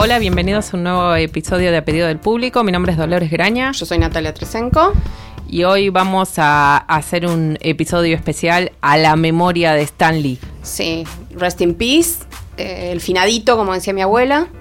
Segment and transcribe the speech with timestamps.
[0.00, 2.64] Hola, bienvenidos a un nuevo episodio de A Pedido del Público.
[2.64, 3.72] Mi nombre es Dolores Graña.
[3.72, 4.92] Yo soy Natalia Tresenko.
[5.48, 10.38] Y hoy vamos a hacer un episodio especial a la memoria de Stan Lee.
[10.62, 12.24] Sí, rest in peace.
[12.56, 14.48] Eh, el finadito, como decía mi abuela.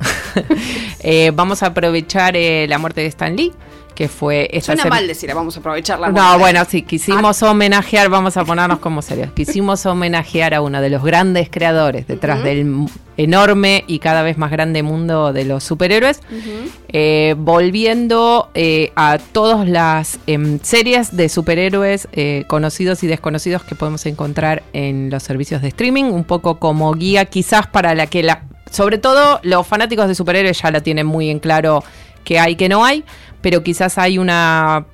[0.99, 3.53] Eh, vamos a aprovechar eh, la muerte de Stan Lee
[3.97, 7.49] que fue esta Suena mal decir, vamos a aprovechar la No, bueno, sí, quisimos ah.
[7.49, 12.43] homenajear, vamos a ponernos como serios, quisimos homenajear a uno de los grandes creadores detrás
[12.43, 12.85] del
[13.17, 16.21] enorme y cada vez más grande mundo de los superhéroes,
[17.37, 18.51] volviendo
[18.95, 22.07] a todas las em, series de superhéroes
[22.45, 27.25] conocidos y desconocidos que podemos encontrar en los servicios de streaming, un poco como guía
[27.25, 31.31] quizás para la que la sobre todo los fanáticos de superhéroes ya la tienen muy
[31.31, 31.83] en claro
[32.27, 33.05] que hay, que no hay,
[33.41, 34.85] pero quizás hay una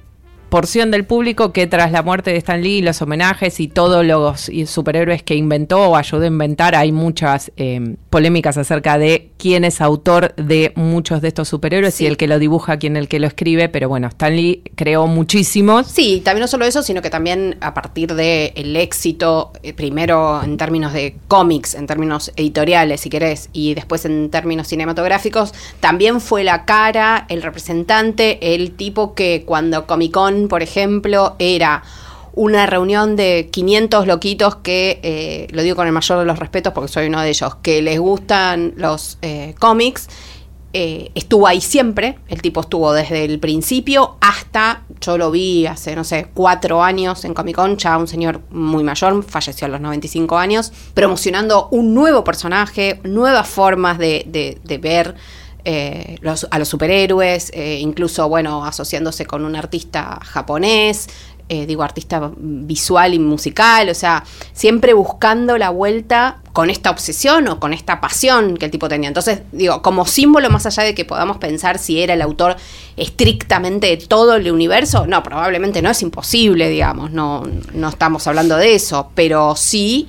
[0.53, 4.51] porción del público que tras la muerte de Stan Lee, los homenajes y todos los
[4.67, 9.81] superhéroes que inventó o ayudó a inventar, hay muchas eh, polémicas acerca de quién es
[9.81, 13.25] autor de muchos de estos superhéroes y el que lo dibuja, quién el que lo
[13.25, 15.87] escribe, pero bueno, Stan Lee creó muchísimos.
[15.87, 20.57] Sí, también no solo eso, sino que también a partir del éxito, eh, primero en
[20.57, 26.43] términos de cómics, en términos editoriales, si querés, y después en términos cinematográficos, también fue
[26.43, 31.83] la cara, el representante, el tipo que cuando Comic Con por ejemplo, era
[32.35, 36.73] una reunión de 500 loquitos que, eh, lo digo con el mayor de los respetos
[36.73, 40.09] porque soy uno de ellos, que les gustan los eh, cómics.
[40.75, 45.95] Eh, estuvo ahí siempre, el tipo estuvo desde el principio hasta, yo lo vi hace,
[45.95, 49.79] no sé, cuatro años en Comic Con, ya un señor muy mayor, falleció a los
[49.79, 54.25] 95 años, promocionando un nuevo personaje, nuevas formas de,
[54.63, 55.13] de ver
[55.65, 56.17] eh,
[56.51, 61.07] a los superhéroes, eh, incluso, bueno, asociándose con un artista japonés,
[61.49, 64.23] eh, digo, artista visual y musical, o sea,
[64.53, 69.09] siempre buscando la vuelta con esta obsesión o con esta pasión que el tipo tenía.
[69.09, 72.55] Entonces, digo, como símbolo, más allá de que podamos pensar si era el autor
[72.95, 78.55] estrictamente de todo el universo, no, probablemente no es imposible, digamos, no, no estamos hablando
[78.57, 80.07] de eso, pero sí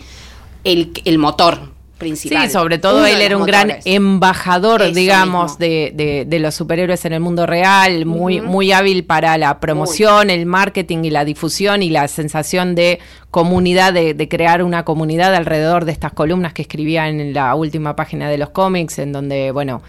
[0.63, 1.74] el, el motor
[2.17, 7.21] Sí, sobre todo él era un gran embajador, digamos, de, de, los superhéroes en el
[7.21, 12.07] mundo real, muy, muy hábil para la promoción, el marketing y la difusión y la
[12.09, 12.99] sensación de
[13.31, 17.97] comunidad, de, de, crear una comunidad alrededor de estas columnas que escribía en la última
[17.97, 19.83] página de los cómics, en donde, bueno,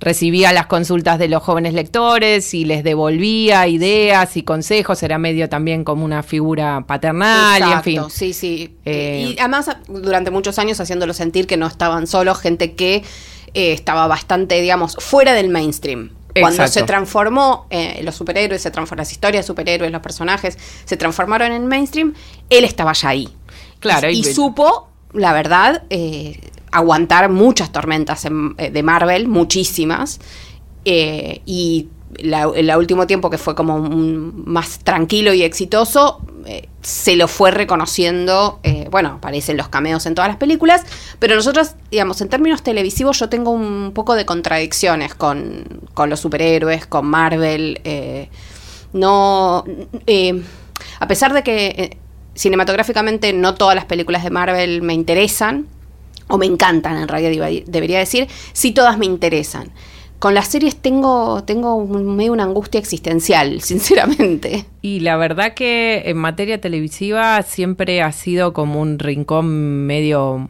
[0.00, 5.48] recibía las consultas de los jóvenes lectores y les devolvía ideas y consejos, era medio
[5.48, 8.02] también como una figura paternal y en fin.
[8.10, 8.76] Sí, sí.
[8.84, 12.96] Eh, y además durante muchos años haciéndolo sentir que no estaban solos, gente que
[13.54, 16.10] eh, estaba bastante, digamos, fuera del mainstream.
[16.38, 20.98] Cuando se transformó, eh, los superhéroes, se transformó, las historias de superhéroes, los personajes, se
[20.98, 22.12] transformaron en mainstream,
[22.50, 23.30] él estaba ya ahí.
[23.80, 24.10] Claro.
[24.10, 26.38] Y, y supo, la verdad, eh,
[26.72, 30.20] aguantar muchas tormentas eh, de Marvel, muchísimas.
[30.84, 31.88] Eh, y
[32.18, 38.60] el último tiempo que fue como más tranquilo y exitoso, eh, se lo fue reconociendo,
[38.90, 40.82] bueno, aparecen los cameos en todas las películas,
[41.18, 46.20] pero nosotros, digamos, en términos televisivos yo tengo un poco de contradicciones con, con los
[46.20, 47.80] superhéroes, con Marvel,
[48.92, 49.64] no,
[51.00, 51.98] a pesar de que
[52.34, 55.66] cinematográficamente no todas las películas de Marvel me interesan,
[56.28, 59.72] o me encantan en realidad debería decir, sí todas me interesan.
[60.18, 64.64] Con las series tengo, tengo medio una angustia existencial, sinceramente.
[64.80, 70.48] Y la verdad que en materia televisiva siempre ha sido como un rincón medio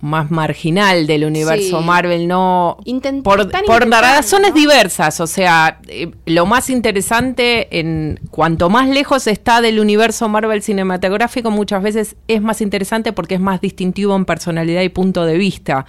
[0.00, 2.78] más marginal del universo Marvel, no
[3.24, 9.62] por, por razones diversas, o sea, eh, lo más interesante en cuanto más lejos está
[9.62, 14.82] del universo Marvel cinematográfico, muchas veces es más interesante porque es más distintivo en personalidad
[14.82, 15.86] y punto de vista.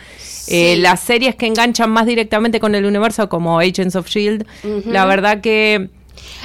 [0.47, 4.45] Eh, las series que enganchan más directamente con el universo, como Agents of Shield,
[4.85, 5.89] la verdad que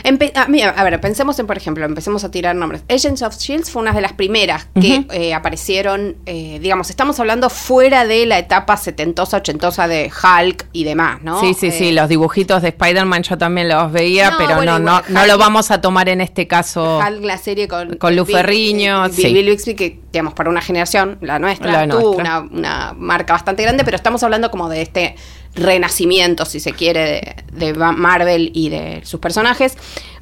[0.05, 2.83] Empe- a, mira, a ver, pensemos en, por ejemplo, empecemos a tirar nombres.
[2.89, 7.51] Agents of Shields fue una de las primeras que eh, aparecieron, eh, digamos, estamos hablando
[7.51, 11.41] fuera de la etapa setentosa, ochentosa de Hulk y demás, ¿no?
[11.41, 14.79] Sí, sí, Eh, sí, los dibujitos de Spider-Man yo también los veía, No, pero bueno,
[14.79, 16.99] no, no, no lo vamos a tomar en este caso.
[16.99, 19.33] Hulk, la serie con, Con Lou eh, Bill, sí.
[19.33, 22.41] Bill Bixby, que, digamos, para una generación, la nuestra, La tuvo nuestra.
[22.41, 25.15] una, una marca bastante grande, pero estamos hablando como de este
[25.55, 29.77] renacimiento, si se quiere, de, de Ma- Marvel y de sus personajes.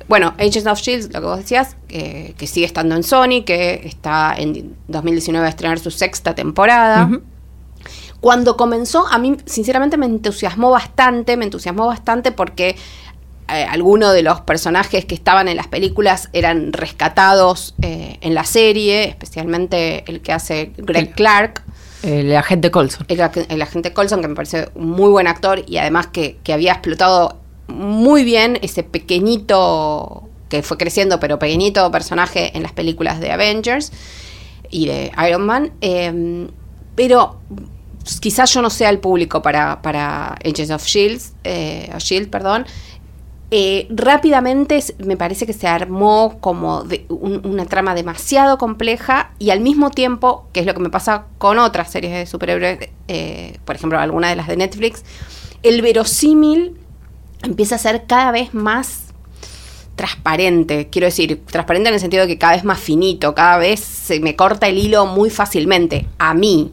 [0.09, 3.83] Bueno, Agents of Shields, lo que vos decías, que- que sigue estando en Sony, que
[3.85, 7.07] está en 2019 a estrenar su sexta temporada.
[8.21, 12.77] Cuando comenzó, a mí sinceramente me entusiasmó bastante, me entusiasmó bastante porque
[13.49, 18.45] eh, algunos de los personajes que estaban en las películas eran rescatados eh, en la
[18.45, 21.63] serie, especialmente el que hace Greg Clark,
[22.03, 23.05] El agente Colson.
[23.09, 26.39] el, ag- el agente Colson, que me parece un muy buen actor y además que,
[26.43, 27.39] que había explotado
[27.69, 33.93] muy bien ese pequeñito, que fue creciendo, pero pequeñito personaje en las películas de Avengers
[34.71, 35.73] y de Iron Man.
[35.81, 36.49] eh,
[36.97, 37.41] pero
[38.21, 42.67] quizás yo no sea el público para, para Agents of Shields, eh, o Shield, perdón.
[43.53, 49.91] Eh, rápidamente me parece que se armó como una trama demasiado compleja y al mismo
[49.91, 53.99] tiempo, que es lo que me pasa con otras series de superhéroes, eh, por ejemplo,
[53.99, 55.05] alguna de las de Netflix,
[55.65, 56.77] el verosímil
[57.43, 59.07] empieza a ser cada vez más
[59.97, 63.81] transparente, quiero decir, transparente en el sentido de que cada vez más finito, cada vez
[63.81, 66.73] se me corta el hilo muy fácilmente, a mí.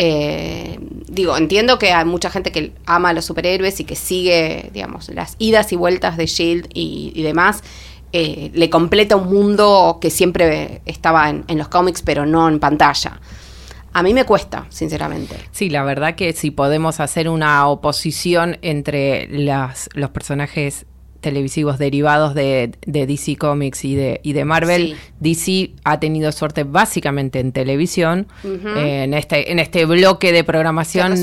[0.00, 0.78] Eh,
[1.08, 5.08] digo, entiendo que hay mucha gente que ama a los superhéroes y que sigue, digamos,
[5.08, 7.64] las idas y vueltas de Shield y, demás.
[8.12, 12.60] eh, le completa un mundo que siempre estaba en, en los cómics, pero no en
[12.60, 13.20] pantalla.
[13.92, 15.34] A mí me cuesta, sinceramente.
[15.50, 20.86] Sí, la verdad que si podemos hacer una oposición entre las, los personajes
[21.20, 24.96] televisivos derivados de, de DC Comics y de, y de Marvel, Sí.
[25.20, 31.14] DC ha tenido suerte básicamente en televisión, eh, en, este, en este bloque de programación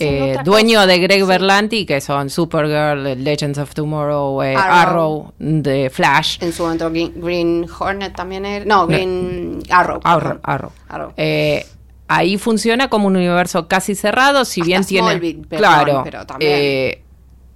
[0.00, 0.86] eh, dueño cosa.
[0.86, 1.26] de Greg Sí.
[1.26, 5.32] Berlanti, que son Supergirl, Legends of Tomorrow, eh, Arrow.
[5.38, 6.38] De Flash.
[6.40, 8.64] En su momento Green, Hornet también era...
[8.64, 10.00] No, Green Arrow.
[10.02, 10.40] Arrow.
[10.42, 10.72] Arrow.
[10.88, 11.12] Arrow.
[12.10, 16.24] Ahí funciona como un universo casi cerrado, si Hasta bien tiene, Smallville, perdón, claro, pero
[16.26, 16.52] también.
[16.54, 17.02] eh,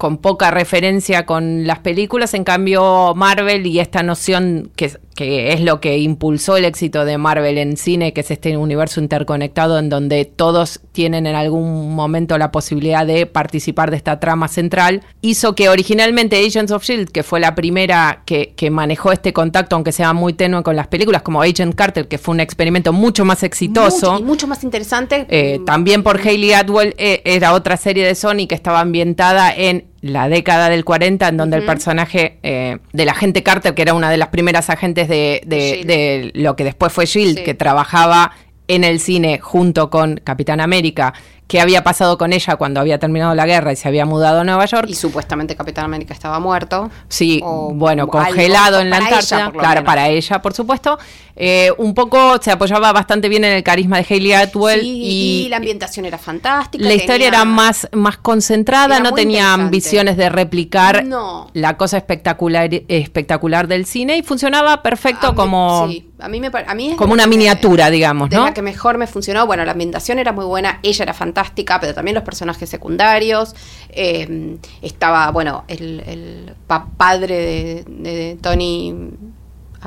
[0.02, 5.60] con poca referencia con las películas, en cambio Marvel y esta noción que, que es
[5.60, 9.88] lo que impulsó el éxito de Marvel en cine, que es este universo interconectado en
[9.88, 15.54] donde todos tienen en algún momento la posibilidad de participar de esta trama central, hizo
[15.54, 19.92] que originalmente Agents of Shield, que fue la primera que, que manejó este contacto, aunque
[19.92, 23.44] sea muy tenue con las películas, como Agent Carter, que fue un experimento mucho más
[23.44, 24.14] exitoso.
[24.14, 25.26] Mucho, y mucho más interesante.
[25.28, 29.91] Eh, también por Hayley Atwell eh, era otra serie de Sony que estaba ambientada en
[30.02, 34.10] la década del 40, en donde el personaje eh, del agente Carter, que era una
[34.10, 37.44] de las primeras agentes de, de- de lo que después fue Shield, Sí.
[37.44, 38.32] que trabajaba
[38.68, 41.14] en el cine junto con Capitán América,
[41.46, 44.44] qué había pasado con ella cuando había terminado la guerra y se había mudado a
[44.44, 44.86] Nueva York.
[44.88, 46.90] Y supuestamente Capitán América estaba muerto.
[47.08, 47.42] Sí,
[47.74, 49.84] bueno, congelado en la ella, Antártida, claro, menos.
[49.84, 50.98] para ella, por supuesto.
[51.34, 55.46] Eh, un poco se apoyaba bastante bien en el carisma de Hayley Atwell Sí, y,
[55.46, 56.84] y, la ambientación era fantástica.
[56.84, 61.50] la historia era más, más concentrada, no tenía ambiciones de replicar No.
[61.54, 66.50] la cosa espectacular, espectacular del cine y funcionaba perfecto mí- como, sí, a mí me
[66.66, 68.44] a mí es como una me- miniatura, digamos, de ¿no?
[68.44, 69.46] la que mejor me funcionó.
[69.46, 73.54] Bueno, la ambientación era muy buena, ella era fantástica, pero también los personajes secundarios.
[73.88, 78.94] Eh, estaba, bueno, el, el pa- padre de, de Tony.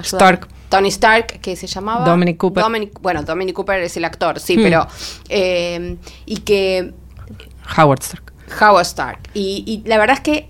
[0.02, 0.48] Stark.
[0.78, 2.64] Tony Stark, que se llamaba Dominic Cooper.
[2.64, 4.64] Dominic- bueno, Dominic Cooper es el actor, sí, Hmm.
[4.64, 4.88] pero.
[5.30, 6.94] eh, y que
[7.78, 8.34] Howard Stark.
[8.62, 9.20] Howard Stark.
[9.34, 10.50] Y, y la verdad es que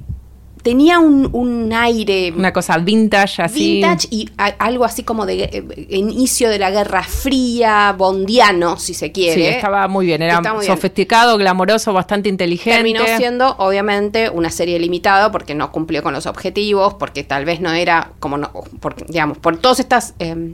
[0.66, 3.74] tenía un, un aire Una cosa vintage así.
[3.76, 8.96] vintage y a- algo así como de eh, inicio de la Guerra Fría, bondiano, si
[8.96, 9.36] se quiere.
[9.36, 10.76] Sí, estaba muy bien, era muy bien.
[10.76, 12.78] sofisticado, glamoroso, bastante inteligente.
[12.78, 17.62] Terminó siendo, obviamente, una serie limitada porque no cumplió con los objetivos, porque tal vez
[17.62, 20.54] no era como, no, por, digamos, por todas estas eh,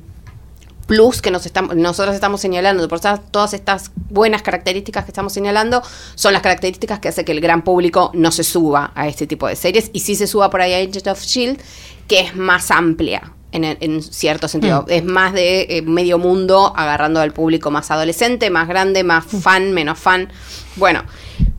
[0.92, 5.32] plus que nos estamos, nosotros estamos señalando, por todas- todas estas buenas características que estamos
[5.32, 5.82] señalando,
[6.16, 9.48] son las características que hace que el gran público no se suba a este tipo
[9.48, 11.62] de series y sí se suba por ahí a Agent of Shield,
[12.10, 13.32] que es más amplia.
[13.54, 18.50] En, en cierto sentido, es más de eh, medio mundo agarrando al público más adolescente,
[18.50, 20.30] más grande, más fan, menos fan.
[20.78, 21.04] Bueno,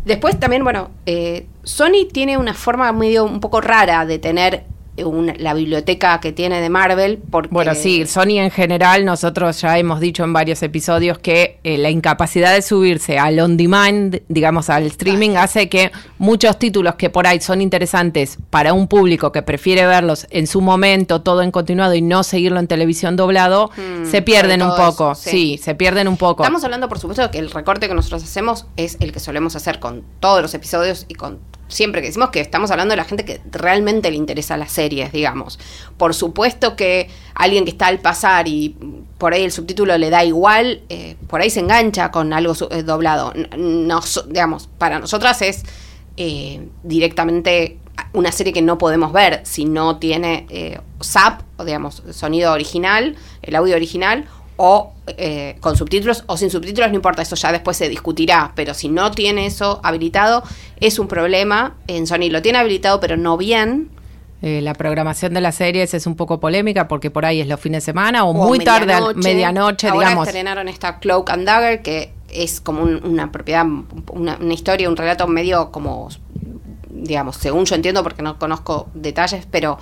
[0.04, 4.64] después también, bueno, eh, Sony tiene una forma medio un poco rara de tener
[4.98, 7.18] un- la biblioteca que tiene de Marvel.
[7.30, 11.78] Porque, Bueno, sí, Sony en general, nosotros ya hemos dicho en varios episodios que eh,
[11.78, 17.08] la incapacidad de subirse al on demand, digamos al streaming, hace que muchos títulos que
[17.10, 21.50] por ahí son interesantes para un público que prefiere verlos en su momento, todo en
[21.50, 25.12] continuado y no seguirlo en televisión doblado, Mm, se pierden un poco.
[25.12, 25.30] eso, sí.
[25.30, 25.58] sí.
[25.62, 26.42] se pierden un poco.
[26.42, 29.78] Estamos hablando, por supuesto, que el recorte que nosotros hacemos es el que solemos hacer
[29.80, 31.38] con todos los episodios y con
[31.72, 35.12] siempre que decimos que estamos hablando de la gente que realmente le interesa las series,
[35.12, 35.58] digamos.
[35.96, 38.76] Por supuesto que alguien que está al pasar y
[39.18, 42.82] por ahí el subtítulo le da igual, eh, por ahí se engancha con algo eh,
[42.82, 43.32] doblado.
[43.56, 45.64] Nos, digamos, para nosotras es
[46.16, 47.78] eh, directamente
[48.12, 53.56] una serie que no podemos ver si no tiene eh, SAP, digamos, sonido original, el
[53.56, 54.26] audio original,
[54.64, 58.74] o eh, con subtítulos o sin subtítulos, no importa, eso ya después se discutirá, pero
[58.74, 60.44] si no tiene eso habilitado,
[60.78, 61.74] es un problema.
[61.88, 63.90] En Sony lo tiene habilitado, pero no bien.
[64.40, 67.58] Eh, la programación de las series es un poco polémica porque por ahí es los
[67.58, 69.28] fines de semana o, o muy tarde, al- medianoche.
[69.34, 70.28] medianoche, Ahora digamos.
[70.28, 73.66] estrenaron esta Cloak and Dagger, que es como un- una propiedad,
[74.12, 76.08] una, una historia, un relato medio como,
[76.88, 79.78] digamos, según yo entiendo, porque no conozco detalles, pero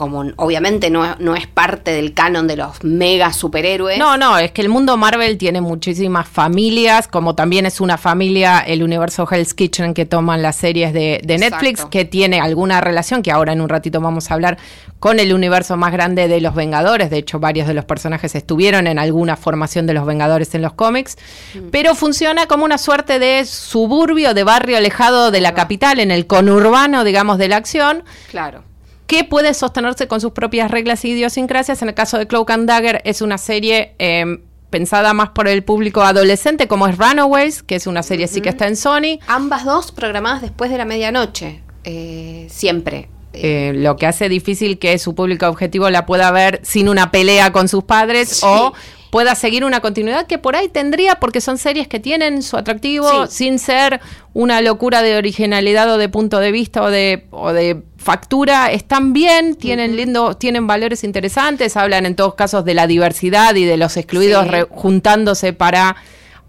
[0.00, 3.98] como obviamente no, no es parte del canon de los mega superhéroes.
[3.98, 8.60] No, no, es que el mundo Marvel tiene muchísimas familias, como también es una familia
[8.60, 13.20] el universo Hell's Kitchen que toman las series de, de Netflix, que tiene alguna relación,
[13.20, 14.56] que ahora en un ratito vamos a hablar,
[15.00, 17.10] con el universo más grande de los Vengadores.
[17.10, 20.72] De hecho, varios de los personajes estuvieron en alguna formación de los Vengadores en los
[20.72, 21.18] cómics,
[21.54, 21.68] Mm.
[21.70, 26.26] pero funciona como una suerte de suburbio, de barrio alejado de la capital, en el
[26.26, 28.69] conurbano, digamos, de la acción Claro.
[29.10, 31.82] Que puede sostenerse con sus propias reglas y idiosincrasias.
[31.82, 34.38] En el caso de Cloak and Dagger es una serie eh,
[34.70, 38.50] pensada más por el público adolescente, como es Runaways, que es una serie sí que
[38.50, 39.18] está en Sony.
[39.26, 43.08] Ambas dos programadas después de la medianoche, eh, siempre.
[43.32, 47.52] eh, lo que hace difícil que su público objetivo la pueda ver sin una pelea
[47.52, 48.40] con sus padres Sí.
[48.44, 48.72] o
[49.10, 53.26] pueda seguir una continuidad que por ahí tendría porque son series que tienen su atractivo
[53.28, 53.32] Sí.
[53.44, 54.00] sin ser
[54.34, 59.12] una locura de originalidad o de punto de vista o de, o de factura están
[59.12, 63.76] bien, tienen lindo, tienen valores interesantes, hablan en todos casos de la diversidad y de
[63.76, 64.50] los excluidos Sí.
[64.50, 65.96] re- juntándose para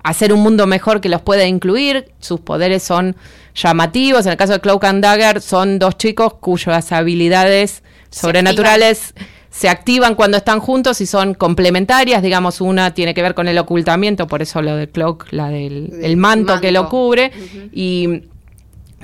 [0.01, 2.05] hacer un mundo mejor que los pueda incluir.
[2.19, 3.17] Sus poderes son
[3.53, 4.25] llamativos.
[4.25, 9.13] En el caso de Cloak and Dagger, son dos chicos cuyas habilidades sobrenaturales
[9.49, 12.21] se activan cuando están juntos y son complementarias.
[12.23, 15.91] Digamos, una tiene que ver con el ocultamiento, por eso lo de Cloak, la del
[16.01, 17.31] el manto, que lo cubre.
[17.73, 18.23] Y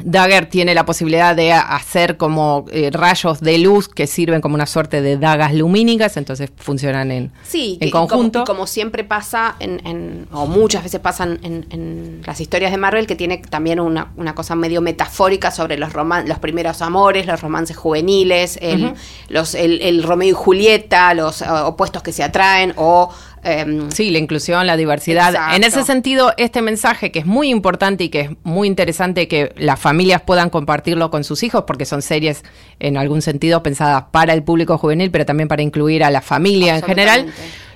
[0.03, 4.65] Dagger tiene la posibilidad de hacer como eh, rayos de luz que sirven como una
[4.65, 8.41] suerte de dagas lumínicas, entonces funcionan en, Sí, en como- conjunto.
[8.41, 12.77] y como, siempre pasa, en, en- o muchas veces pasan en, en las historias de
[12.77, 17.25] Marvel, que tiene también una, una cosa medio metafórica sobre los, roman los primeros amores,
[17.25, 18.93] los romances juveniles, el,
[19.29, 23.09] los, el, el Romeo y Julieta, los opuestos que se atraen, o...
[23.43, 25.29] em, Sí, la inclusión, la diversidad.
[25.29, 25.55] Exacto.
[25.55, 29.53] En ese sentido, este mensaje que es muy importante y que es muy interesante que
[29.57, 32.43] las familias puedan compartirlo con sus hijos, porque son series
[32.79, 36.75] en algún sentido pensadas para el público juvenil, pero también para incluir a la familia
[36.75, 37.27] en general.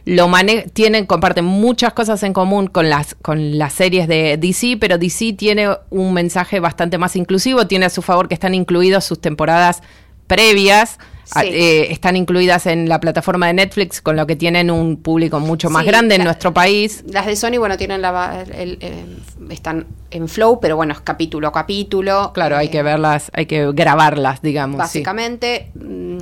[0.03, 4.77] Lo mane tienen, comparten muchas cosas en común con las, con las series de DC,
[4.79, 9.05] pero DC tiene un mensaje bastante más inclusivo, tiene a su favor que están incluidos
[9.05, 9.83] sus temporadas
[10.25, 11.39] previas, Sí.
[11.43, 15.69] eh, están incluidas en la plataforma de Netflix, con lo que tienen un público mucho
[15.69, 17.03] más Sí, grande en nuestro país.
[17.07, 19.05] Las de Sony, bueno, tienen la, va- el- eh,
[19.49, 22.31] están en flow, pero bueno, es capítulo a capítulo.
[22.33, 24.77] Claro, hay Eh, que verlas, hay que grabarlas, digamos.
[24.77, 25.71] básicamente.
[25.75, 26.17] Mm,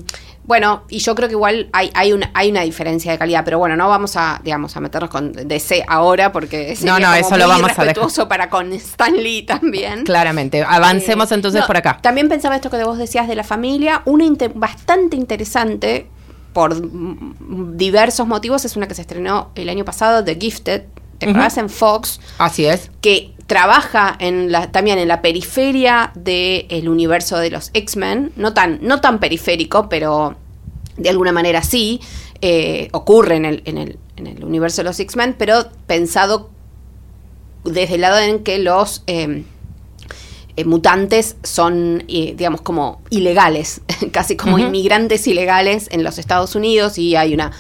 [0.50, 3.60] Bueno, y yo creo que igual hay, hay, una, hay una diferencia de calidad, pero
[3.60, 7.38] bueno, no vamos a, digamos, a meternos con DC ahora porque sería No, no, eso
[7.38, 8.28] lo vamos a dejar.
[8.28, 10.06] para con Stan Lee también.
[10.06, 10.64] Claramente.
[10.68, 12.00] Avancemos Eh, entonces no, por acá.
[12.02, 14.26] También pensaba esto que vos decías de la familia, una
[14.56, 16.08] bastante interesante
[16.52, 16.76] por
[17.78, 20.82] diversos motivos, es una que se estrenó el año pasado, The Gifted,
[21.20, 21.58] ¿te acordás?
[21.58, 22.90] En Fox, Así es.
[23.02, 28.80] que trabaja en la, también en la periferia del universo de los X-Men, no tan,
[28.82, 30.36] no tan periférico, pero
[30.98, 32.02] de alguna manera sí,
[32.42, 36.50] eh, ocurre en el, en, el, en el universo de los X-Men, pero pensado
[37.64, 39.44] desde el lado en que los eh,
[40.60, 46.98] eh, mutantes son, eh, digamos, como ilegales, casi como inmigrantes ilegales en los Estados Unidos
[46.98, 47.52] y hay una,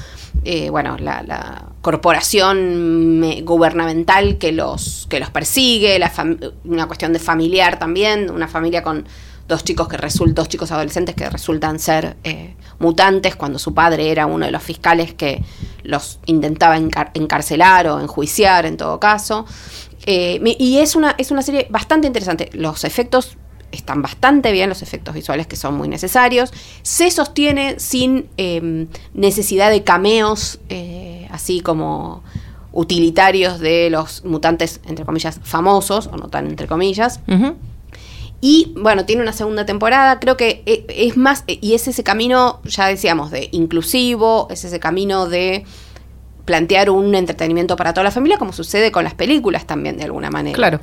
[0.51, 6.11] eh, bueno, la, la corporación me- gubernamental que los, que los persigue, la
[6.63, 9.05] una cuestión de familiar también, una familia con
[9.47, 14.09] dos chicos que resultan, dos chicos adolescentes que resultan ser eh, mutantes cuando su padre
[14.09, 15.43] era uno de los fiscales que
[15.83, 19.45] los intentaba encar- encarcelar o enjuiciar en todo caso.
[20.07, 22.49] Eh, y es una, es una serie bastante interesante.
[22.53, 23.37] Los efectos
[23.71, 26.51] están bastante bien los efectos visuales que son muy necesarios.
[26.81, 32.23] Se sostiene sin eh, necesidad de cameos, eh, así como
[32.71, 37.19] utilitarios de los mutantes, entre comillas, famosos, o no tan entre comillas.
[38.41, 42.03] Y bueno, tiene una segunda temporada, creo que e- es más, e- y es ese
[42.03, 45.65] camino, ya decíamos, de inclusivo, es ese camino de
[46.45, 50.29] plantear un entretenimiento para toda la familia, como sucede con las películas también, de alguna
[50.31, 50.55] manera.
[50.55, 50.79] Claro.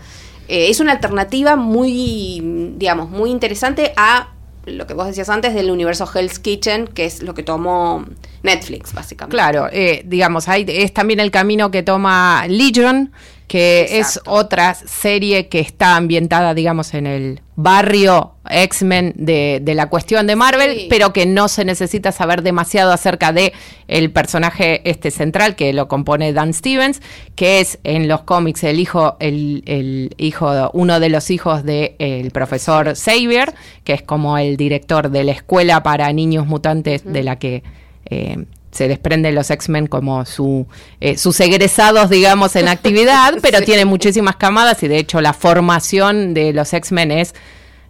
[0.48, 4.28] Eh, es una alternativa muy, digamos, muy interesante a
[4.66, 8.04] lo que vos decías antes del universo Hell's Kitchen, que es lo que tomó
[8.42, 9.36] Netflix, básicamente.
[9.36, 13.12] Claro, eh, digamos, hay, es también el camino que toma Legion,
[13.46, 13.98] que Exacto.
[13.98, 20.26] es otra serie que está ambientada, digamos, en el barrio X-Men de, de la cuestión
[20.26, 20.86] de Marvel, Sí.
[20.90, 23.52] pero que no se necesita saber demasiado acerca de
[23.88, 27.00] el personaje este central que lo compone Dan Stevens,
[27.36, 32.30] que es en los cómics el hijo, el, el hijo, uno de los hijos del
[32.32, 37.36] profesor Xavier, que es como el director de la escuela para niños mutantes de la
[37.38, 37.62] que
[38.10, 38.44] eh,
[38.76, 40.66] se desprenden los X-Men como su,
[41.00, 43.64] eh, sus egresados, digamos, en actividad, pero Sí.
[43.64, 47.34] tiene muchísimas camadas y de hecho la formación de los X-Men es...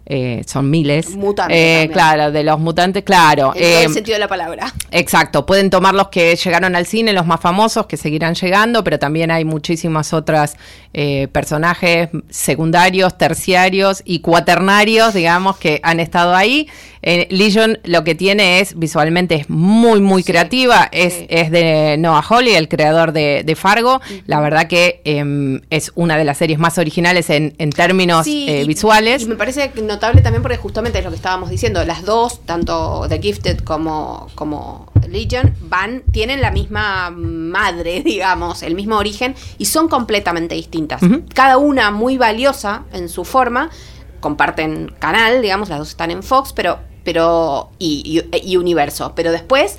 [0.09, 1.09] eh, son miles.
[1.17, 3.47] Mutantes Eh, claro, de los mutantes, claro.
[3.53, 4.73] En todo Eh, el sentido de la palabra.
[4.91, 8.99] Exacto, pueden tomar los que llegaron al cine, los más famosos, que seguirán llegando, pero
[8.99, 10.55] también hay muchísimas otras
[10.93, 16.69] eh, personajes secundarios, terciarios y cuaternarios, digamos, que han estado ahí.
[17.01, 21.25] Eh, Legion lo que tiene es, visualmente es muy, muy Sí, creativa, es, sí.
[21.29, 24.01] es de Noah Hawley, el creador de, de Fargo.
[24.25, 28.45] La verdad que em, es una de las series más originales en, en términos Sí,
[28.49, 29.23] eh, visuales.
[29.23, 33.05] Y me parece notable también porque justamente es lo que estábamos diciendo, las dos, tanto
[33.09, 39.65] The Gifted como, como Legion, van, tienen la misma madre, digamos, el mismo origen, y
[39.65, 41.01] son completamente distintas.
[41.33, 43.69] Cada una muy valiosa en su forma,
[44.19, 49.13] comparten canal, digamos, las dos están en Fox, pero, pero, y, y- y universo.
[49.15, 49.77] Pero después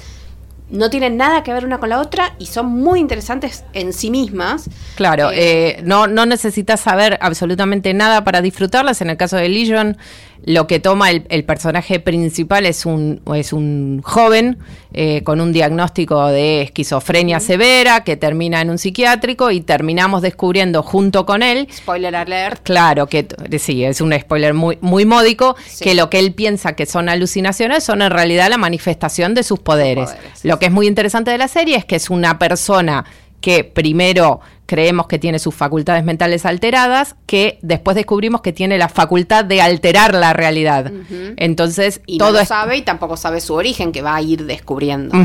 [0.70, 4.10] no tienen nada que ver una con la otra y son muy interesantes en sí
[4.10, 4.68] mismas.
[4.96, 5.36] Claro, Eh,
[5.78, 9.00] eh, no, no necesitas saber absolutamente nada para disfrutarlas.
[9.00, 9.96] En el caso de Legion,
[10.44, 14.58] lo que toma el, el personaje principal es un, es un joven
[14.94, 20.82] eh, con un diagnóstico de esquizofrenia severa que termina en un psiquiátrico y terminamos descubriendo
[20.82, 22.62] junto con él Spoiler alert.
[22.62, 25.84] Claro, que t- sí, es un spoiler muy, muy módico, Sí.
[25.84, 29.58] que lo que él piensa que son alucinaciones son en realidad la manifestación de sus
[29.58, 30.10] poderes.
[30.10, 33.04] poderes, Lo que es muy interesante de la serie es que es una persona
[33.40, 38.88] que primero creemos que tiene sus facultades mentales alteradas, que después descubrimos que tiene la
[38.90, 40.92] facultad de alterar la realidad.
[41.36, 44.20] Entonces, Y todo no lo es sabe y tampoco sabe su origen, que va a
[44.22, 45.16] ir descubriendo.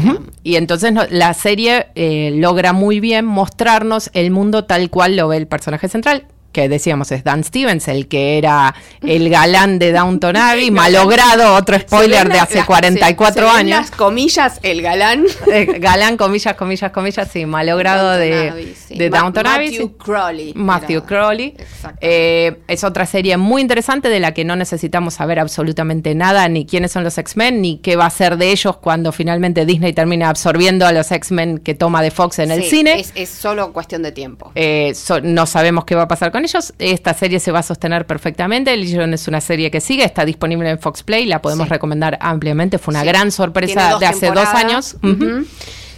[0.44, 5.28] Y entonces no- la serie eh, logra muy bien mostrarnos el mundo tal cual lo
[5.28, 9.92] ve el personaje central, que decíamos es Dan Stevens, el que era el galán de
[9.92, 13.80] Downton Abbey, malogrado, otro spoiler de hace las- 44 se- se ven años.
[13.82, 15.26] Las comillas, el galán.
[15.52, 18.98] Eh, galán, comillas, comillas, comillas, sí, malogrado de, Abbey, sí.
[18.98, 19.70] de Ma- Downton Abbey.
[19.72, 19.98] Matthew.
[19.98, 20.54] Crowley.
[20.56, 21.56] Matthew era- Crowley.
[22.02, 26.66] Eh, es otra serie muy interesante de la que no necesitamos saber absolutamente nada, ni
[26.66, 30.26] quiénes son los X-Men, ni qué va a ser de ellos cuando finalmente Disney termine
[30.26, 33.00] absorbiendo a los X-Men que toma de Fox en el cine.
[33.00, 34.52] Es, es solo cuestión de tiempo.
[34.56, 36.74] Eh, so- no sabemos qué va a pasar con ellos.
[36.80, 38.76] Esta serie se va a sostener perfectamente.
[38.78, 41.74] Legion es una serie que sigue, está disponible en Fox Play, la podemos Sí.
[41.74, 42.78] recomendar ampliamente.
[42.78, 43.08] Fue una Sí.
[43.08, 44.96] gran sorpresa de hace dos años.
[45.04, 45.12] Ujú.
[45.26, 45.46] Ujú.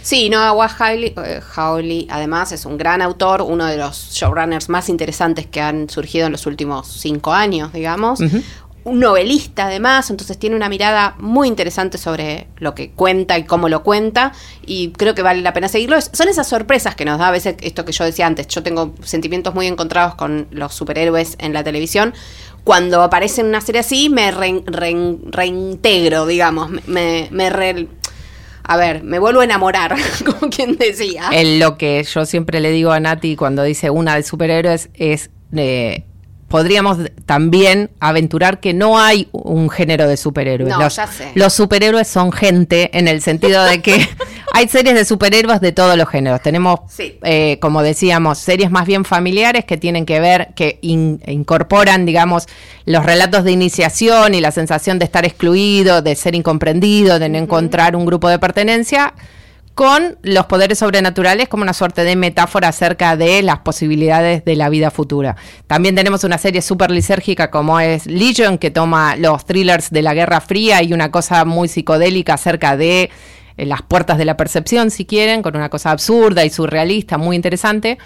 [0.02, 4.88] Sí, Noah Hawley, eh, Hawley, además es un gran autor, uno de los showrunners más
[4.88, 8.20] interesantes que han surgido en los últimos cinco años, digamos.
[8.86, 13.68] Un novelista además, entonces tiene una mirada muy interesante sobre lo que cuenta y cómo
[13.68, 14.30] lo cuenta
[14.64, 16.00] y creo que vale la pena seguirlo.
[16.00, 18.46] Son esas sorpresas que nos da a veces esto que yo decía antes.
[18.46, 22.14] Yo tengo sentimientos muy encontrados con los superhéroes en la televisión.
[22.62, 27.88] Cuando aparece en una serie así, me rein- rein- reintegro, digamos, me, me re-
[28.62, 31.28] a ver, me vuelvo a enamorar, como quien decía.
[31.32, 35.30] En lo que yo siempre le digo a Nati cuando dice una de superhéroes es
[35.56, 36.04] eh,
[36.48, 40.70] podríamos también aventurar que no hay un género de superhéroes.
[40.70, 41.32] No, los, ya sé.
[41.34, 44.06] los superhéroes son gente en el sentido de que
[44.52, 46.40] hay series de superhéroes de todos los géneros.
[46.42, 47.18] Tenemos, Sí.
[47.24, 52.46] eh, como decíamos, series más bien familiares que tienen que ver, que in- incorporan, digamos,
[52.84, 57.38] los relatos de iniciación y la sensación de estar excluido, de ser incomprendido, de no
[57.38, 59.14] encontrar un grupo de pertenencia
[59.76, 64.70] con los poderes sobrenaturales como una suerte de metáfora acerca de las posibilidades de la
[64.70, 65.36] vida futura.
[65.66, 70.14] También tenemos una serie súper lisérgica como es Legion, que toma los thrillers de la
[70.14, 73.10] Guerra Fría y una cosa muy psicodélica acerca de
[73.58, 77.36] eh, las puertas de la percepción, si quieren, con una cosa absurda y surrealista, muy
[77.36, 77.98] interesante.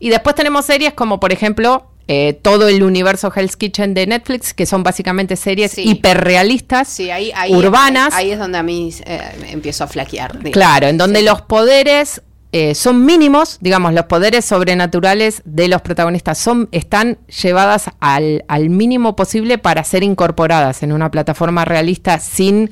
[0.00, 4.52] Y después tenemos series como, por ejemplo, eh, todo el universo Hell's Kitchen de Netflix,
[4.54, 5.82] que son básicamente series Sí.
[5.88, 8.12] hiperrealistas, Sí, ahí, ahí- urbanas.
[8.14, 10.32] Ahí, es donde a mí eh, empiezo a flaquear.
[10.32, 10.52] digamos.
[10.52, 11.24] Claro, en donde Sí.
[11.24, 12.22] los poderes
[12.56, 18.70] eh, son mínimos, digamos, los poderes sobrenaturales de los protagonistas son, están llevadas al, al
[18.70, 22.70] mínimo posible para ser incorporadas en una plataforma realista sin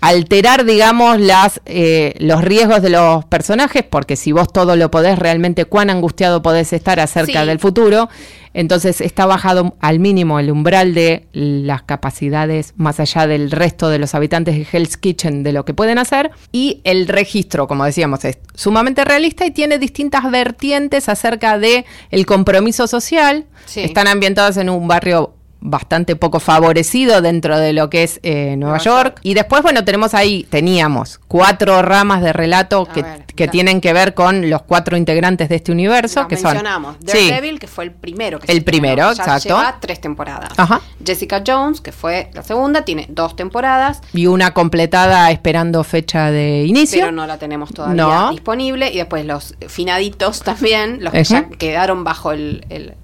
[0.00, 5.18] alterar, digamos, las, eh, los riesgos de los personajes, porque si vos todo lo podés,
[5.18, 7.46] realmente cuán angustiado podés estar acerca Sí.
[7.48, 8.08] del futuro.
[8.54, 13.98] Entonces está bajado al mínimo el umbral de las capacidades más allá del resto de
[13.98, 16.30] los habitantes de Hell's Kitchen de lo que pueden hacer.
[16.50, 22.24] Y el registro, como decíamos, es sumamente realista y tiene distintas vertientes acerca de el
[22.26, 23.44] compromiso social.
[23.66, 23.80] Sí.
[23.80, 28.76] Están ambientadas en un barrio bastante poco favorecido dentro de lo que es eh, Nueva
[28.76, 29.04] Nueva York.
[29.14, 29.20] York.
[29.22, 33.80] Y después, bueno, tenemos ahí, teníamos cuatro ramas de relato A que, ver, que tienen
[33.80, 36.52] que ver con los cuatro integrantes de este universo, Los que son...
[36.52, 36.96] mencionamos.
[37.06, 37.28] Sí.
[37.28, 39.48] Daredevil, que fue el primero que El se primero, ya exacto.
[39.48, 40.50] lleva tres temporadas.
[40.56, 40.80] Ajá.
[41.04, 46.64] Jessica Jones, que fue la segunda, tiene dos temporadas, Y una completada esperando fecha de
[46.66, 47.00] inicio.
[47.00, 48.30] pero no la tenemos todavía No.
[48.30, 48.90] disponible.
[48.92, 52.94] Y después los finaditos también, los que ya quedaron bajo el, el,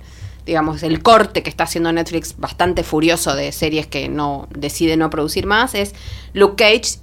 [0.46, 5.10] digamos, el corte que está haciendo Netflix bastante furioso de series que no decide no
[5.10, 5.94] producir más, es
[6.32, 6.98] Luke Cage,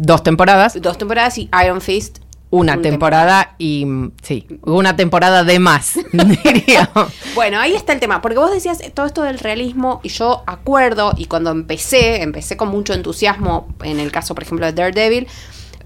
[0.00, 2.18] Dos temporadas, dos temporadas, y Iron Fist.
[2.50, 6.88] una una temporada y mm, sí, una temporada de más, diría.
[7.34, 11.14] Bueno, ahí está el tema, porque vos decías todo esto del realismo y yo acuerdo,
[11.16, 15.26] y cuando empecé, empecé con mucho entusiasmo, en el caso, por ejemplo, de Daredevil,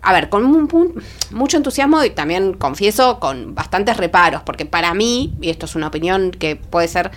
[0.03, 4.93] a ver, con un- un- mucho entusiasmo y también confieso con bastantes reparos, porque para
[4.95, 7.11] mí, y esto es una opinión que puede ser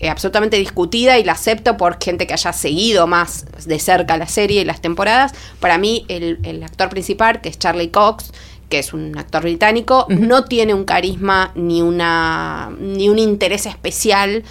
[0.00, 4.26] eh, absolutamente discutida y la acepto por gente que haya seguido más de cerca la
[4.26, 8.32] serie y las temporadas, para mí el, el actor principal, que es Charlie Cox,
[8.68, 14.42] que es un actor británico, no tiene un carisma ni una ni un interés especial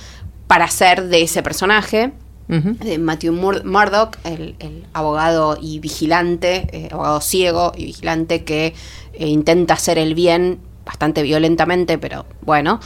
[0.48, 2.14] para ser de ese personaje
[2.52, 8.74] De Matthew Mur- Murdoch, el, el abogado y vigilante, eh, abogado ciego y vigilante que
[9.14, 12.80] eh, intenta hacer el bien bastante violentamente, pero bueno,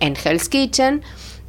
[0.00, 1.02] en Hell's Kitchen.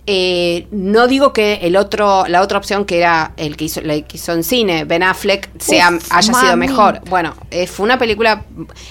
[0.06, 4.00] Eh, no digo que el otro, la otra opción que era el que hizo, la
[4.02, 7.00] que hizo en cine, Ben Affleck, sea, Uf, haya sido mejor.
[7.10, 8.44] Bueno, eh, fue una película.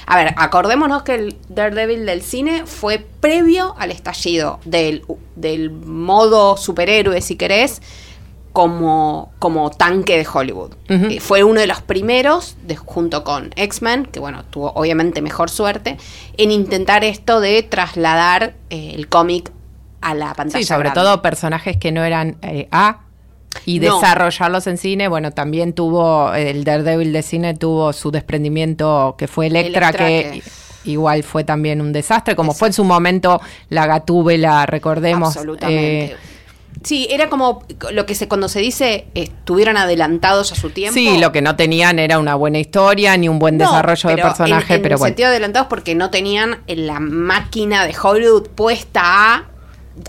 [0.07, 5.05] A ver, acordémonos que el Daredevil del cine fue previo al estallido del,
[5.37, 7.83] del modo superhéroe, si querés,
[8.53, 10.73] como, como tanque de Hollywood.
[10.89, 15.49] Eh, fue uno de los primeros, de- junto con X-Men, que bueno, tuvo obviamente mejor
[15.51, 15.97] suerte,
[16.37, 19.51] en intentar esto de trasladar eh, el cómic
[20.03, 20.59] a la pantalla.
[20.63, 21.01] Sí, sobre grande.
[21.01, 23.01] todo personajes que no eran eh, A
[23.65, 23.95] y No.
[23.97, 25.09] desarrollarlos en cine.
[25.09, 30.43] Bueno, también tuvo, el Daredevil de cine tuvo su desprendimiento que fue Electra, Electra, que,
[30.85, 35.37] que- igual fue también un desastre, como fue en su momento la Gatúbela, recordemos.
[35.37, 36.05] Absolutamente.
[36.05, 36.17] eh,
[36.85, 40.95] sí, era como lo que se cuando se dice estuvieron adelantados a su tiempo.
[40.95, 44.17] sí, lo que no tenían era una buena historia ni un buen No, desarrollo de
[44.23, 45.09] personaje, en, en pero bueno.
[45.11, 49.03] sentido adelantados porque no tenían la máquina de Hollywood puesta
[49.35, 49.45] a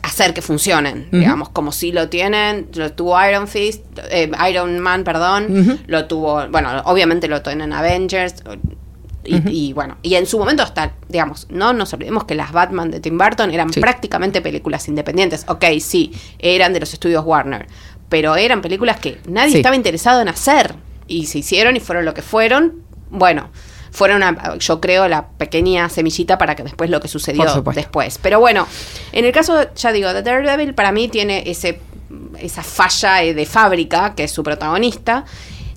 [0.01, 1.17] hacer que funcionen, Ujú.
[1.17, 6.47] digamos, como si lo tienen, lo tuvo Iron Fist, eh, Iron Man, perdón, lo tuvo,
[6.47, 8.35] bueno, obviamente lo tienen Avengers,
[9.25, 12.91] y, y bueno, y en su momento hasta, digamos, no nos olvidemos que las Batman
[12.91, 13.79] de Tim Burton eran Sí.
[13.79, 17.67] prácticamente películas independientes, ok, sí, eran de los estudios Warner,
[18.09, 19.57] pero eran películas que nadie Sí.
[19.57, 20.75] estaba interesado en hacer,
[21.07, 23.49] y se hicieron y fueron lo que fueron, bueno,
[23.91, 28.17] fueron, una- yo creo, la pequeña semillita para que después lo que sucedió después.
[28.21, 28.67] Pero bueno,
[29.11, 31.79] en el caso, ya digo, de Daredevil, para mí tiene ese
[32.39, 35.25] esa falla de fábrica, que es su protagonista.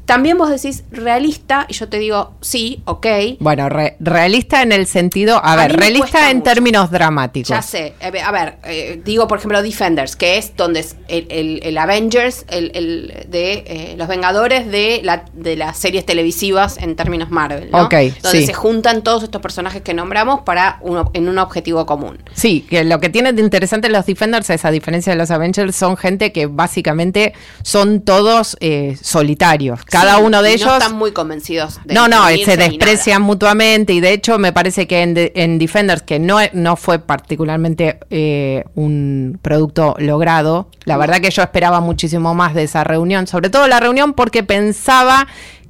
[0.06, 3.06] También vos decís realista, y yo te digo, sí, ok.
[3.40, 6.44] Bueno, re- realista en el sentido, a, A ver, realista en mucho.
[6.52, 7.48] términos dramáticos.
[7.48, 10.96] Ya sé, a ver, a ver, eh, digo por ejemplo Defenders, que es donde es
[11.08, 16.06] el, el- el Avengers, el, el de eh, los Vengadores de, la, de las series
[16.06, 17.84] televisivas en términos Marvel, ¿no?
[17.86, 18.46] Ok, Donde sí.
[18.46, 22.18] se juntan todos estos personajes que nombramos para uno, en un objetivo común.
[22.32, 25.74] Sí, que lo que tiene de interesante los Defenders es, a diferencia de los Avengers,
[25.74, 29.80] son gente que básicamente son todos eh, solitarios.
[30.00, 30.66] Cada uno de ellos...
[30.68, 34.86] No están muy convencidos de No, no, se desprecian mutuamente y de hecho me parece
[34.86, 40.96] que en, de- en Defenders, que no, no fue particularmente eh, un producto logrado, la
[40.96, 45.26] verdad que yo esperaba muchísimo más de esa reunión, sobre todo la reunión porque pensaba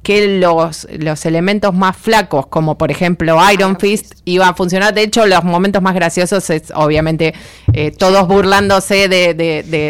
[0.07, 4.93] que los, los elementos más flacos, como por ejemplo Iron Fist, iban a funcionar.
[4.93, 7.33] De hecho, los momentos más graciosos es obviamente
[7.73, 9.33] eh, todos burlándose de,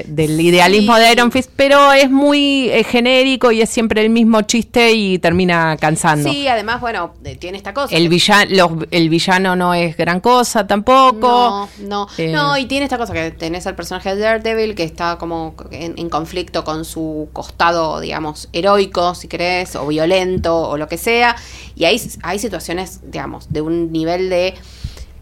[0.08, 4.42] del idealismo de Iron Fist, pero es muy eh, genérico y es siempre el mismo
[4.42, 6.32] chiste y termina cansando.
[6.32, 7.96] Sí, además, bueno, eh, tiene esta cosa.
[7.96, 11.70] El villano, el villano no es gran cosa tampoco.
[11.78, 15.20] No, no, no, y tiene esta cosa que tenés al personaje de Daredevil que está
[15.20, 20.78] como en, en conflicto con su costado, digamos, heroico, si querés, o violento lento o
[20.78, 21.36] lo que sea.
[21.76, 24.56] Y hay, hay situaciones, digamos, de un nivel de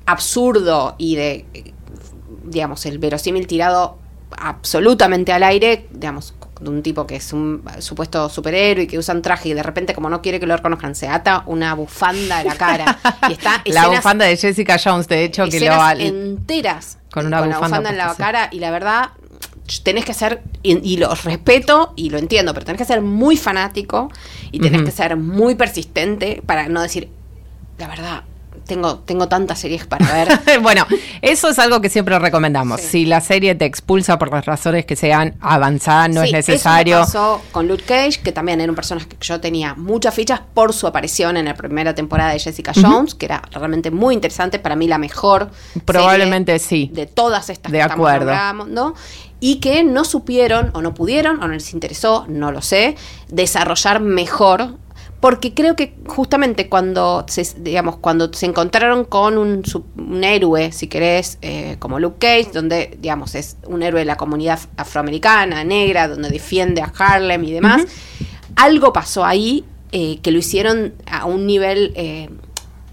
[0.05, 1.45] absurdo y de,
[2.45, 3.97] digamos, el verosímil tirado
[4.37, 9.13] absolutamente al aire, digamos, de un tipo que es un supuesto superhéroe y que usa
[9.13, 12.39] un traje y de repente como no quiere que lo reconozcan se ata una bufanda
[12.39, 16.97] a la cara y está la bufanda de Jessica Jones de hecho que lo enteras
[17.11, 19.09] con una bufanda en la cara y la verdad
[19.83, 24.11] tenés que ser, y, lo respeto y lo entiendo, pero tenés que ser muy fanático
[24.51, 27.09] y tenés que ser muy persistente para no decir,
[27.77, 28.23] la verdad,
[28.65, 30.61] tengo, tengo tantas series para ver.
[30.61, 30.85] bueno,
[31.21, 32.81] eso es algo que siempre recomendamos.
[32.81, 36.97] Si la serie te expulsa por las razones que sean avanzadas, no es necesario.
[36.97, 40.41] Eso pasó con Luke Cage, que también era un personaje que yo tenía muchas fichas
[40.53, 44.59] por su aparición en la primera temporada de Jessica Jones, que era realmente muy interesante,
[44.59, 45.49] para mí la mejor.
[45.85, 46.89] Probablemente sí.
[46.93, 48.33] De todas estas de acuerdo.
[48.67, 48.95] ¿no?
[49.39, 52.95] y que no supieron o no pudieron o no les interesó, no lo sé,
[53.27, 54.77] desarrollar mejor
[55.25, 61.39] porque creo que justamente cuando se, digamos, cuando se encontraron con un, héroe, si querés,
[61.41, 66.29] eh, como Luke Cage, donde, digamos, es un héroe de la comunidad afroamericana, negra, donde
[66.29, 67.87] defiende a Harlem y demás,
[68.55, 72.29] algo pasó ahí eh, que lo hicieron a un nivel eh,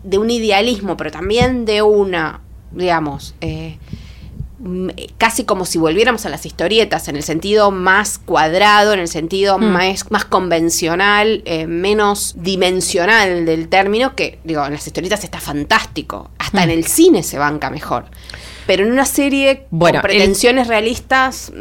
[0.02, 2.40] de un idealismo, pero también de una,
[2.70, 3.34] digamos,
[5.18, 9.58] casi como si volviéramos a las historietas, en el sentido más cuadrado, en el sentido
[9.58, 9.64] mm.
[9.64, 16.30] más, más convencional, eh, menos dimensional del término, que digo, en las historietas está fantástico,
[16.38, 16.64] hasta mm.
[16.64, 18.06] en el cine se banca mejor.
[18.66, 21.52] Pero en una serie bueno, con pretensiones realistas.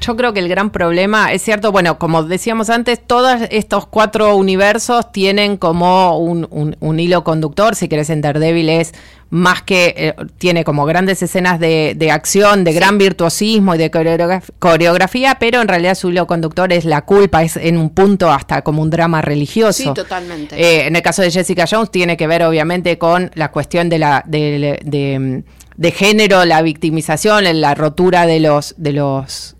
[0.00, 4.36] Yo creo que el gran problema, es cierto, bueno, como decíamos antes, todos estos cuatro
[4.36, 7.74] universos tienen como un, un hilo conductor.
[7.74, 8.92] Si querés, en Daredevil es
[9.28, 13.90] más que eh, tiene como grandes escenas de, de acción, de gran virtuosismo y de
[13.90, 18.62] coreografía, pero en realidad su hilo conductor es la culpa, es en un punto hasta
[18.62, 19.82] como un drama religioso.
[19.82, 20.54] Sí, totalmente.
[20.56, 23.98] Eh, en el caso de Jessica Jones tiene que ver obviamente con la cuestión de
[23.98, 25.44] la de, de, de
[25.90, 29.56] género, la victimización, la rotura de los de los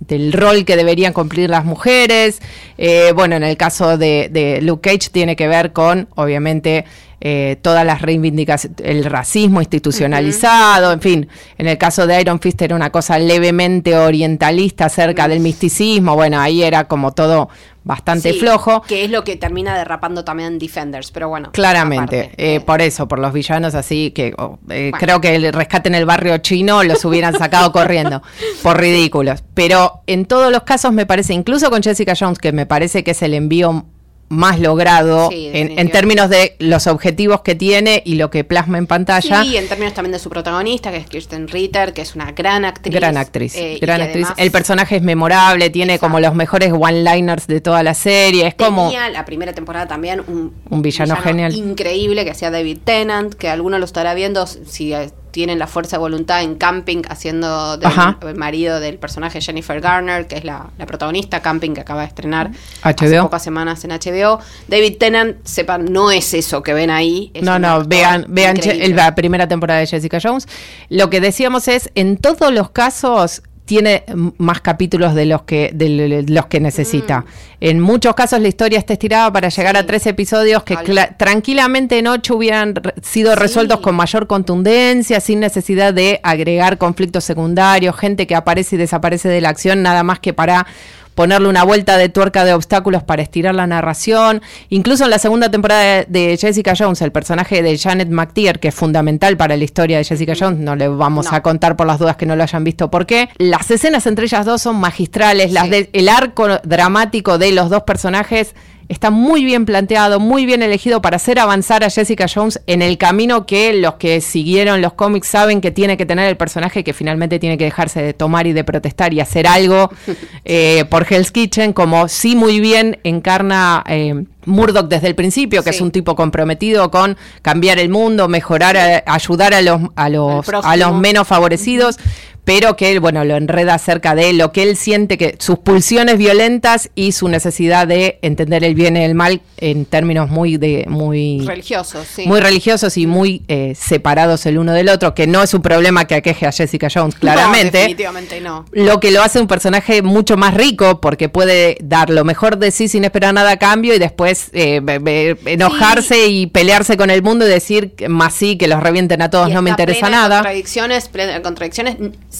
[0.00, 2.40] del rol que deberían cumplir las mujeres.
[2.78, 6.86] Eh, bueno, en el caso de, de, Luke Cage tiene que ver con, obviamente,
[7.20, 11.28] eh, todas las reivindicaciones, el racismo institucionalizado, en fin,
[11.58, 16.40] en el caso de Iron Fist era una cosa levemente orientalista acerca del misticismo, bueno,
[16.40, 17.50] ahí era como todo
[17.84, 18.82] bastante flojo.
[18.82, 21.50] Que es lo que termina derrapando también Defenders, pero bueno.
[21.52, 22.60] Claramente, eh, eh.
[22.60, 24.58] por eso, por los villanos así, que oh,
[24.98, 28.22] creo que el rescate en el barrio chino los hubieran sacado corriendo,
[28.62, 29.42] por ridículos.
[29.54, 33.12] Pero en todos los casos me parece, incluso con Jessica Jones, que me parece que
[33.12, 33.84] es el envío
[34.30, 39.42] más logrado en, términos de los objetivos que tiene y lo que plasma en pantalla.
[39.42, 42.64] Sí, en términos también de su protagonista, que es Kirsten Ritter, que es una gran
[42.64, 42.94] actriz.
[42.94, 44.28] Gran actriz, eh, gran actriz.
[44.36, 48.46] El personaje es memorable, tiene como los mejores one-liners de toda la serie.
[48.46, 48.92] Es como.
[48.92, 51.52] la primera temporada también un, un villano, genial.
[51.52, 54.94] Increíble que hacía David Tennant, que alguno lo estará viendo si
[55.30, 60.36] tienen la fuerza de voluntad en Camping, haciendo del marido del personaje Jennifer Garner, que
[60.36, 62.50] es la, protagonista, Camping, que acaba de estrenar
[62.82, 64.40] hace pocas semanas en HBO.
[64.68, 67.32] David Tennant, sepan, no es eso que ven ahí.
[67.42, 68.56] no, no, vean, vean
[68.94, 70.46] la primera temporada de Jessica Jones.
[70.88, 74.04] Lo que decíamos es, en todos los casos, tiene
[74.38, 77.20] más capítulos de los que de los que necesita.
[77.20, 77.24] Mm.
[77.60, 80.76] En muchos casos la historia está estirada para llegar a tres episodios que
[81.16, 87.96] tranquilamente en ocho hubieran sido resueltos con mayor contundencia, sin necesidad de agregar conflictos secundarios,
[87.96, 90.66] gente que aparece y desaparece de la acción, nada más que para
[91.14, 94.42] ponerle una vuelta de tuerca de obstáculos para estirar la narración.
[94.68, 98.74] Incluso en la segunda temporada de Jessica Jones, el personaje de Janet McTeer, que es
[98.74, 102.16] fundamental para la historia de Jessica Jones, no le vamos a contar por las dudas
[102.16, 103.28] que no lo hayan visto por qué.
[103.38, 108.54] Las escenas entre ellas dos son magistrales, las el arco dramático de los dos personajes
[108.90, 112.98] está muy bien planteado, muy bien elegido para hacer avanzar a Jessica Jones en el
[112.98, 116.92] camino que los que siguieron los cómics saben que tiene que tener el personaje que
[116.92, 119.90] finalmente tiene que dejarse de tomar y de protestar y hacer algo
[120.44, 123.84] eh, por Hell's Kitchen, como sí muy bien encarna...
[123.88, 125.76] Eh, Murdoch desde el principio, que Sí.
[125.76, 130.46] es un tipo comprometido con cambiar el mundo, mejorar, a- ayudar a los, a los,
[130.48, 131.96] a los menos favorecidos,
[132.42, 136.16] pero que él, bueno, lo enreda acerca de lo que él siente que sus pulsiones
[136.16, 140.84] violentas y su necesidad de entender el bien y el mal en términos muy de
[140.88, 142.26] muy Religiosos, sí.
[142.26, 146.06] muy religiosos y muy eh, separados el uno del otro, que no es un problema
[146.06, 147.76] que aqueje a Jessica Jones, No, claramente.
[147.78, 148.64] definitivamente no.
[148.72, 152.70] Lo que lo hace un personaje mucho más rico porque puede dar lo mejor de
[152.70, 157.10] sí sin esperar nada a cambio y después eh, be- be- enojarse y pelearse con
[157.10, 160.00] el mundo y decir más sí, que los revienten a todos, Y no me interesa
[160.06, 160.36] plena nada.
[160.38, 161.96] Contradicciones, plena contradicciones.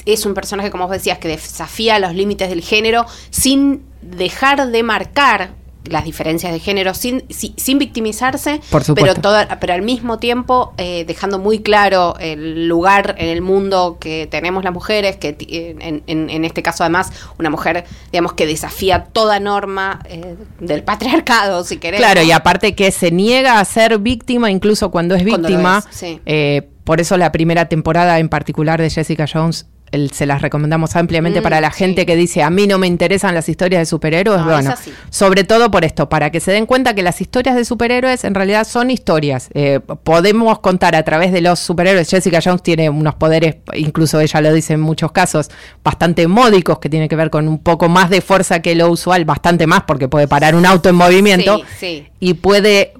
[0.07, 4.83] Es un personaje, como vos decías, que desafía los límites del género sin dejar de
[4.83, 5.50] marcar
[5.85, 10.73] las diferencias de género sin, si- sin victimizarse, Por pero toda, pero al mismo tiempo
[10.77, 15.49] eh, dejando muy claro el lugar en el mundo que tenemos las mujeres, que ti-
[15.51, 20.83] en, en- en este caso además una mujer, digamos, que desafía toda norma eh, del
[20.83, 22.01] patriarcado, si querés.
[22.01, 25.85] Claro, y aparte que se niega a ser víctima incluso cuando es Cuando víctima.
[25.90, 26.21] es, sí.
[26.27, 30.96] eh, por eso la primera temporada en particular de Jessica Jones el- se las recomendamos
[30.96, 31.79] ampliamente Mm, para la sí.
[31.79, 34.40] gente que dice a mí no me interesan las historias de superhéroes.
[34.40, 34.74] No, bueno,
[35.11, 38.35] sobre todo por esto, para que se den cuenta que las historias de superhéroes en
[38.35, 39.48] realidad son historias.
[39.55, 42.09] Eh, podemos contar a través de los superhéroes.
[42.09, 45.50] Jessica Jones tiene unos poderes, incluso ella lo dice en muchos casos,
[45.83, 49.24] bastante módicos, que tiene que ver con un poco más de fuerza que lo usual,
[49.24, 52.07] bastante más porque puede parar un auto en movimiento Sí, sí.
[52.22, 52.92] Y puede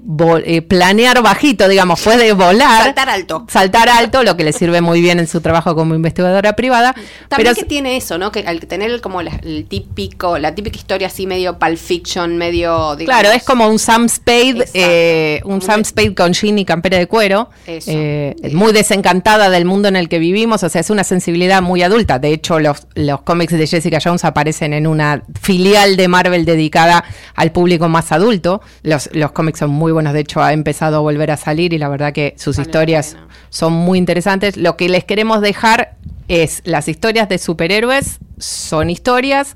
[0.45, 2.83] eh, planear bajito, digamos, puede volar.
[2.85, 3.45] Saltar alto.
[3.47, 6.93] Saltar alto, lo que le sirve muy bien en su trabajo como investigadora privada.
[7.29, 8.31] También pero que tiene eso, ¿no?
[8.31, 12.95] Que al tener como la, el típico, la típica historia así medio Pulp Fiction, medio...
[12.95, 16.97] digamos, Claro, es como un Sam Spade, eh, un Sam Spade con jean y campera
[16.97, 17.91] de cuero, Eso.
[17.93, 21.83] eh, muy desencantada del mundo en el que vivimos, o sea, es una sensibilidad muy
[21.83, 22.17] adulta.
[22.17, 27.03] De hecho, los, los cómics de Jessica Jones aparecen en una filial de Marvel dedicada
[27.35, 28.61] al público más adulto.
[28.81, 31.77] Los, los cómics son muy buenos, de hecho, ha empezado a volver a salir y
[31.77, 33.17] la verdad que sus Vale historias
[33.49, 34.57] son muy interesantes.
[34.57, 35.95] Lo que les queremos dejar
[36.27, 39.53] es las historias de superhéroes son historias.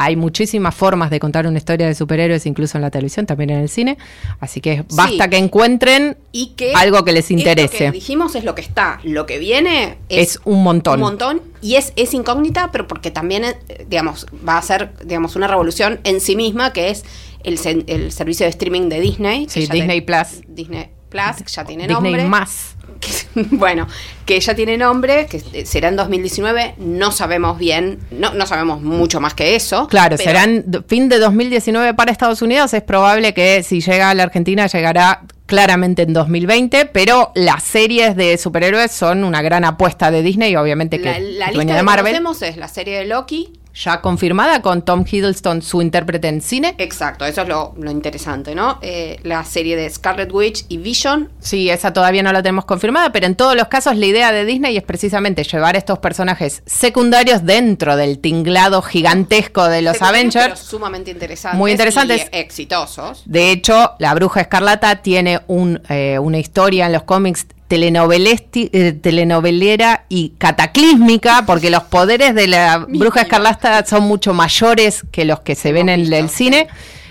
[0.00, 3.58] Hay muchísimas formas de contar una historia de superhéroes, incluso en la televisión, también en
[3.60, 3.98] el cine.
[4.38, 5.30] Así que basta Sí.
[5.30, 7.76] que encuentren y que algo que les interese.
[7.78, 9.00] que dijimos es lo que está.
[9.02, 10.96] Lo que viene es, Es un montón.
[10.96, 11.42] Un montón.
[11.62, 15.98] Y es, es incógnita, pero porque también, eh, digamos, va a ser, digamos, una revolución
[16.04, 17.04] en sí misma, que es
[17.44, 19.46] el, el servicio de streaming de Disney.
[19.46, 20.42] que Sí, ya Disney ten- Plus.
[20.48, 22.24] Disney Plus, que ya tiene Disney nombre.
[22.28, 22.74] más.
[23.00, 23.86] que- bueno,
[24.26, 28.82] que ya tiene nombre, que eh, será en 2019, no sabemos bien, no, no sabemos
[28.82, 29.86] mucho más que eso.
[29.88, 32.74] Claro, serán fin de 2019 para Estados Unidos.
[32.74, 38.14] Es probable que si llega a la Argentina llegará claramente en 2020, pero las series
[38.16, 41.82] de superhéroes son una gran apuesta de Disney, obviamente que La, la lista de que
[41.84, 42.12] Marvel.
[42.16, 43.52] conocemos es la serie de Loki.
[43.74, 46.74] Ya confirmada con Tom Hiddleston, su intérprete en cine.
[46.78, 48.78] Exacto, eso es lo, lo interesante, ¿no?
[48.82, 51.30] Eh, la serie de Scarlet Witch y Vision.
[51.38, 54.44] Sí, esa todavía no la tenemos confirmada, pero en todos los casos la idea de
[54.44, 60.58] Disney es precisamente llevar estos personajes secundarios dentro del tinglado gigantesco de los pero Avengers.
[60.58, 61.58] sumamente interesantes.
[61.58, 62.26] Muy interesantes.
[62.32, 63.22] Y exitosos.
[63.26, 70.04] De hecho, la Bruja Escarlata tiene un, eh, una historia en los cómics eh, telenovelera
[70.08, 73.22] y cataclísmica, porque los poderes de la Bruja.
[73.22, 76.68] Escarlata son mucho mayores que los que se ven en el cine.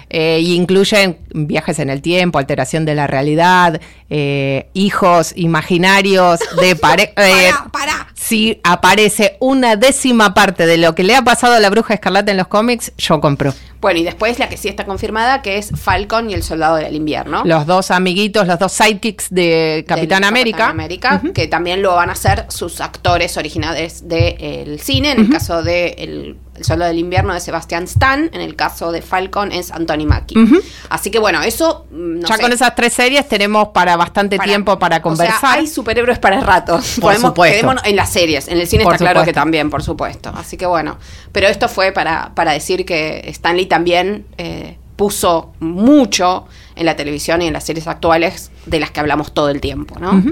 [0.10, 6.76] eh, y incluyen viajes en el tiempo, alteración de la realidad, eh, hijos imaginarios de
[6.88, 7.13] pareja.
[7.13, 8.08] Pará, pará.
[8.13, 12.32] Si aparece una décima parte de lo que le ha pasado a la Bruja Escarlata
[12.32, 13.54] en los cómics, yo compro.
[13.80, 16.96] Bueno, y después la que sí está confirmada, que es Falcon y el Soldado del
[16.96, 17.44] Invierno.
[17.46, 20.58] Los dos amiguitos, los dos sidekicks de Capitán del América.
[20.58, 25.12] Capitán América, que también lo van a hacer sus actores originales del cine.
[25.12, 28.92] En el caso de El, el Soldado del Invierno de Sebastián Stan, en el caso
[28.92, 30.40] de Falcon es Anthony Mackie.
[30.40, 30.60] Ujú.
[30.90, 34.38] Así que bueno, eso mm, no ya sé, con esas tres series tenemos para bastante
[34.38, 35.40] para- tiempo para O conversar.
[35.40, 36.98] sea, hay superhéroes para ratos.
[37.00, 37.54] Por supuesto.
[37.54, 38.48] quedémonos en las series.
[38.48, 39.30] En el cine Por está claro supuesto.
[39.30, 40.32] que también, por supuesto.
[40.36, 40.98] Así que bueno.
[41.32, 47.42] Pero esto fue para, para decir que Stanley también eh, puso mucho en la televisión
[47.42, 50.24] y en las series actuales de las que hablamos todo el tiempo, ¿no?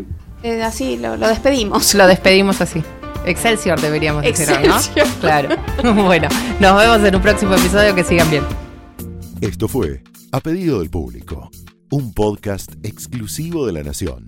[0.44, 1.94] Eh, así lo, lo despedimos.
[1.96, 2.84] Lo despedimos así.
[3.26, 4.76] Excelsior deberíamos decir, ¿no?
[4.76, 5.08] Excelsior.
[5.20, 5.50] Claro.
[5.96, 6.28] bueno,
[6.60, 7.96] nos vemos en un próximo episodio.
[7.96, 8.44] Que sigan bien.
[9.42, 11.50] Esto fue A Pedido del Público,
[11.92, 14.28] un podcast exclusivo de La Nación.